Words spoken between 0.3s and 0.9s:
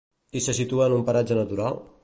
I se situa